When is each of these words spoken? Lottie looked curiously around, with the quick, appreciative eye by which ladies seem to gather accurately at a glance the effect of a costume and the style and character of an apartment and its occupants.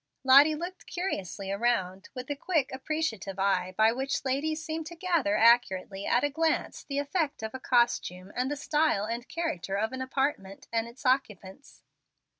Lottie 0.23 0.55
looked 0.55 0.87
curiously 0.87 1.51
around, 1.51 2.09
with 2.15 2.25
the 2.25 2.35
quick, 2.35 2.71
appreciative 2.73 3.37
eye 3.37 3.75
by 3.77 3.91
which 3.91 4.25
ladies 4.25 4.65
seem 4.65 4.83
to 4.85 4.95
gather 4.95 5.37
accurately 5.37 6.07
at 6.07 6.23
a 6.23 6.29
glance 6.31 6.83
the 6.83 6.97
effect 6.97 7.43
of 7.43 7.53
a 7.53 7.59
costume 7.59 8.31
and 8.35 8.49
the 8.49 8.55
style 8.57 9.05
and 9.05 9.29
character 9.29 9.75
of 9.77 9.91
an 9.93 10.01
apartment 10.01 10.67
and 10.73 10.87
its 10.87 11.05
occupants. 11.05 11.83